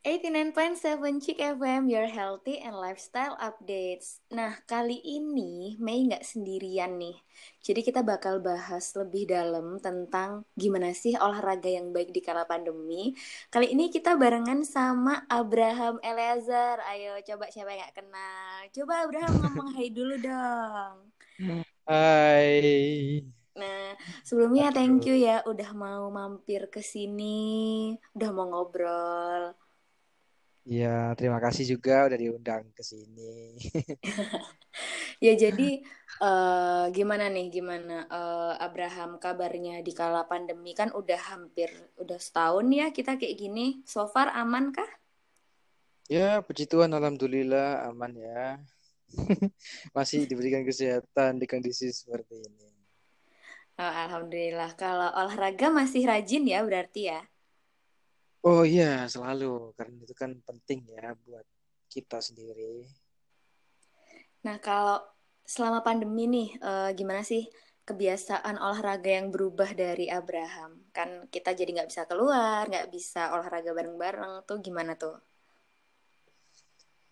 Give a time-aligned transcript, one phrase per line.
[0.00, 4.24] 89.7 Chick FM, your healthy and lifestyle updates.
[4.32, 7.20] Nah, kali ini Mei nggak sendirian nih.
[7.60, 13.12] Jadi kita bakal bahas lebih dalam tentang gimana sih olahraga yang baik di kala pandemi.
[13.52, 16.80] Kali ini kita barengan sama Abraham Eleazar.
[16.88, 18.56] Ayo coba siapa yang nggak kenal.
[18.72, 20.94] Coba Abraham ngomong hai dulu dong.
[21.84, 22.56] Hai.
[23.52, 23.92] Nah,
[24.24, 29.59] sebelumnya thank you ya udah mau mampir ke sini, udah mau ngobrol.
[30.70, 33.58] Ya, terima kasih juga udah diundang ke sini.
[35.26, 35.82] ya jadi
[36.22, 42.70] uh, gimana nih gimana uh, Abraham kabarnya di kala pandemi kan udah hampir udah setahun
[42.70, 43.82] ya kita kayak gini.
[43.82, 44.86] So far aman kah?
[46.06, 48.62] Ya, puji Tuhan alhamdulillah aman ya.
[49.98, 52.70] Masih diberikan kesehatan di kondisi seperti ini.
[53.74, 54.78] Oh, alhamdulillah.
[54.78, 57.24] Kalau olahraga masih rajin ya berarti ya?
[58.40, 59.76] Oh iya, selalu.
[59.76, 61.44] Karena itu kan penting ya buat
[61.92, 62.88] kita sendiri.
[64.40, 65.04] Nah, kalau
[65.44, 67.44] selama pandemi nih, uh, gimana sih
[67.84, 70.88] kebiasaan olahraga yang berubah dari Abraham?
[70.94, 75.20] Kan kita jadi nggak bisa keluar, nggak bisa olahraga bareng-bareng, tuh gimana tuh?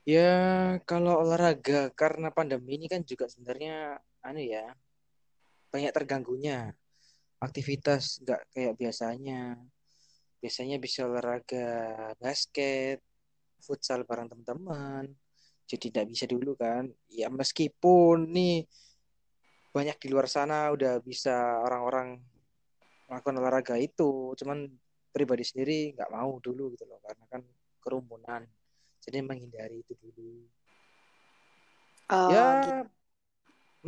[0.08, 4.72] Ya, kalau olahraga karena pandemi ini kan juga sebenarnya anu ya,
[5.68, 6.72] banyak terganggunya.
[7.44, 9.60] Aktivitas nggak kayak biasanya
[10.38, 11.68] biasanya bisa olahraga
[12.18, 13.02] basket,
[13.62, 15.10] futsal bareng teman-teman.
[15.68, 16.88] Jadi tidak bisa dulu kan.
[17.12, 18.64] Ya meskipun nih
[19.74, 22.18] banyak di luar sana udah bisa orang-orang
[23.08, 24.68] melakukan olahraga itu, cuman
[25.12, 27.42] pribadi sendiri nggak mau dulu gitu loh karena kan
[27.84, 28.42] kerumunan.
[29.04, 30.44] Jadi menghindari itu dulu.
[32.08, 32.72] Oh, ya, gitu.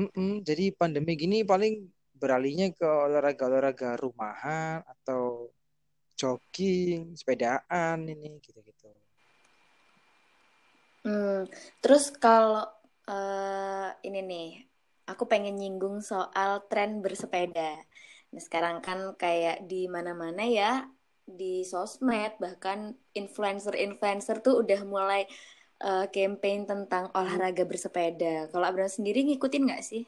[0.04, 1.88] mm -mm, jadi pandemi gini paling
[2.20, 5.48] beralihnya ke olahraga-olahraga rumahan atau
[6.20, 8.92] jogging, sepedaan ini gitu-gitu.
[11.00, 11.48] Hmm,
[11.80, 12.68] terus kalau
[13.08, 14.48] uh, ini nih,
[15.08, 17.80] aku pengen nyinggung soal tren bersepeda.
[18.30, 20.84] Nah, sekarang kan kayak di mana-mana ya,
[21.24, 25.24] di sosmed bahkan influencer-influencer tuh udah mulai
[25.80, 28.52] uh, campaign tentang olahraga bersepeda.
[28.52, 30.04] Kalau Abraham sendiri ngikutin nggak sih?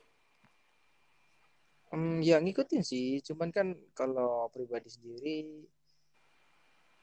[1.93, 5.65] Hmm, ya ngikutin sih, cuman kan kalau pribadi sendiri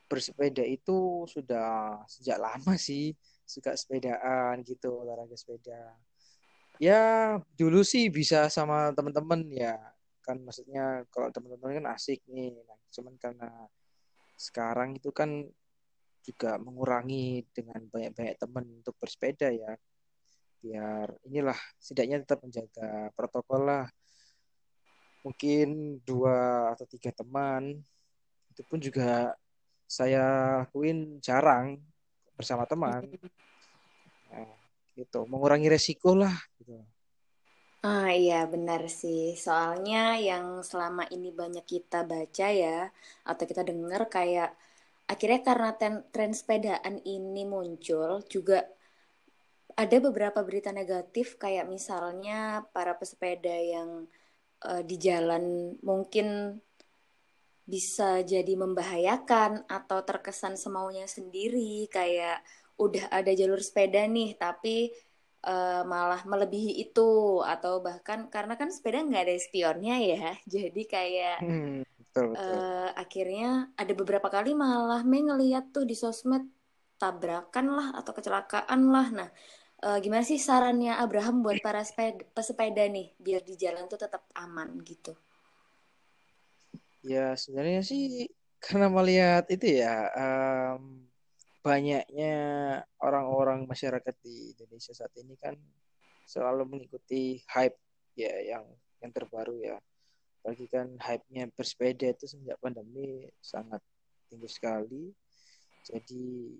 [0.10, 3.14] bersepeda itu sudah sejak lama sih
[3.46, 5.94] suka sepedaan gitu olahraga sepeda.
[6.82, 9.78] Ya dulu sih bisa sama teman-teman ya
[10.26, 12.58] kan maksudnya kalau teman-teman kan asik nih.
[12.66, 13.50] Nah, cuman karena
[14.38, 15.46] sekarang itu kan
[16.22, 19.74] juga mengurangi dengan banyak-banyak teman untuk bersepeda ya.
[20.60, 23.86] Biar inilah setidaknya tetap menjaga protokol lah.
[25.26, 27.76] Mungkin dua atau tiga teman
[28.54, 29.36] itu pun juga
[29.90, 30.24] saya
[30.62, 31.82] lakuin jarang
[32.38, 33.10] bersama teman.
[34.30, 34.54] Nah,
[34.94, 36.38] gitu, mengurangi resiko lah.
[36.62, 36.78] Gitu.
[37.82, 39.34] Ah iya benar sih.
[39.34, 42.92] Soalnya yang selama ini banyak kita baca ya
[43.26, 44.54] atau kita dengar kayak
[45.10, 48.68] akhirnya karena tren, tren sepedaan ini muncul juga
[49.80, 54.12] ada beberapa berita negatif kayak misalnya para pesepeda yang
[54.68, 56.60] uh, di jalan mungkin
[57.70, 62.42] bisa jadi membahayakan atau terkesan semaunya sendiri kayak
[62.82, 64.90] udah ada jalur sepeda nih tapi
[65.46, 71.38] uh, malah melebihi itu atau bahkan karena kan sepeda nggak ada spionnya ya jadi kayak
[71.46, 72.58] hmm, betul, betul.
[72.58, 76.50] Uh, akhirnya ada beberapa kali malah Mei ngeliat tuh di sosmed
[76.98, 79.30] tabrakan lah atau kecelakaan lah nah
[79.86, 84.26] uh, gimana sih sarannya Abraham buat para sepeda, pesepeda nih biar di jalan tuh tetap
[84.36, 85.14] aman gitu
[87.00, 88.28] Ya sebenarnya sih
[88.60, 91.08] karena melihat itu ya um,
[91.64, 92.36] banyaknya
[93.00, 95.56] orang-orang masyarakat di Indonesia saat ini kan
[96.28, 97.80] selalu mengikuti hype
[98.20, 98.68] ya yang
[99.00, 99.80] yang terbaru ya.
[100.44, 103.80] Bagi kan hype-nya bersepeda itu sejak pandemi sangat
[104.28, 105.12] tinggi sekali.
[105.88, 106.56] Jadi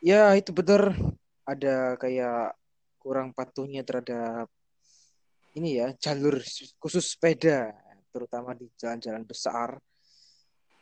[0.00, 0.96] ya itu betul
[1.44, 2.56] ada kayak
[3.00, 4.48] kurang patuhnya terhadap
[5.56, 6.40] ini ya jalur
[6.80, 7.72] khusus sepeda
[8.10, 9.78] terutama di jalan-jalan besar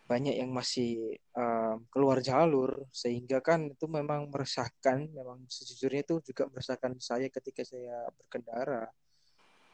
[0.08, 6.48] banyak yang masih um, keluar jalur sehingga kan itu memang meresahkan memang sejujurnya itu juga
[6.48, 8.88] meresahkan saya ketika saya berkendara.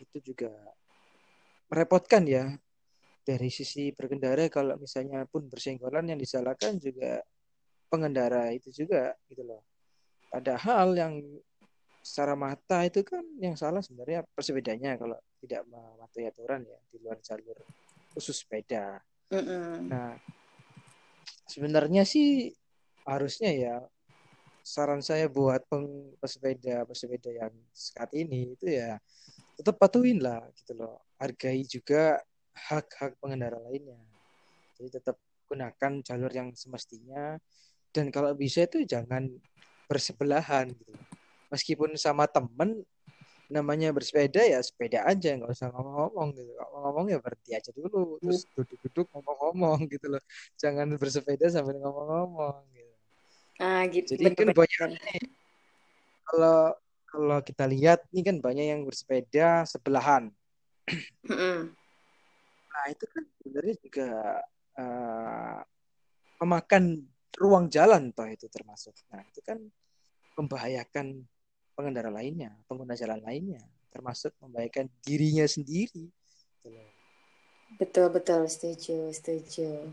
[0.03, 0.51] Itu juga
[1.71, 2.51] merepotkan ya.
[3.25, 7.23] Dari sisi berkendara kalau misalnya pun bersenggolan yang disalahkan juga
[7.89, 9.63] pengendara itu juga gitu loh.
[10.35, 11.23] Padahal yang
[12.05, 17.21] secara mata itu kan yang salah sebenarnya persepedanya kalau tidak mematuhi aturan ya di luar
[17.21, 17.57] jalur
[18.17, 18.99] khusus sepeda.
[19.29, 19.75] Mm -mm.
[19.91, 20.13] Nah,
[21.49, 22.53] sebenarnya sih
[23.05, 23.77] harusnya ya
[24.65, 28.97] saran saya buat peng, pesepeda pesepeda yang saat ini itu ya
[29.61, 32.25] tetap patuhin lah gitu loh hargai juga
[32.57, 34.01] hak-hak pengendara lainnya
[34.81, 37.37] jadi tetap gunakan jalur yang semestinya
[37.93, 39.29] dan kalau bisa itu jangan
[39.85, 40.97] bersebelahan gitu
[41.53, 42.83] meskipun sama temen
[43.55, 46.51] namanya bersepeda ya sepeda aja nggak usah ngomong-ngomong gitu.
[46.59, 50.23] Kalau ngomong ya berhenti aja dulu terus duduk-duduk ngomong-ngomong gitu loh.
[50.59, 52.95] Jangan bersepeda sambil ngomong-ngomong gitu.
[53.63, 54.19] Ah gitu.
[54.19, 54.91] Jadi kan banyak
[56.27, 56.75] kalau
[57.07, 60.35] kalau kita lihat ini kan banyak yang bersepeda sebelahan.
[62.75, 64.09] Nah itu kan sebenarnya juga
[64.83, 65.63] uh,
[66.43, 67.07] memakan
[67.39, 68.95] ruang jalan toh itu termasuk.
[69.15, 69.63] Nah itu kan
[70.35, 71.23] membahayakan
[71.75, 76.09] pengendara lainnya, pengguna jalan lainnya, termasuk membahayakan dirinya sendiri.
[77.75, 79.91] Betul betul setuju setuju.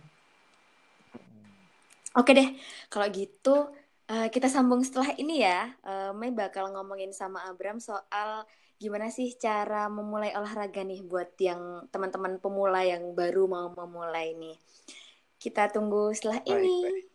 [2.13, 2.53] Oke deh,
[2.91, 3.71] kalau gitu
[4.11, 5.73] uh, kita sambung setelah ini ya.
[5.81, 8.45] Uh, Mei bakal ngomongin sama Abram soal
[8.81, 14.57] gimana sih cara memulai olahraga nih buat yang teman-teman pemula yang baru mau memulai nih.
[15.41, 16.77] Kita tunggu setelah baik, ini.
[16.85, 17.10] Baik.